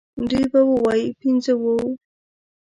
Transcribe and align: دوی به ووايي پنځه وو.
دوی 0.29 0.45
به 0.51 0.59
ووايي 0.69 1.05
پنځه 1.21 1.53
وو. 1.61 1.75